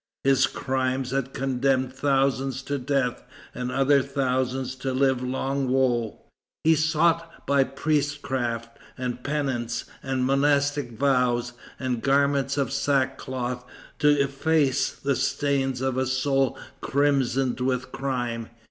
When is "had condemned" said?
1.11-1.93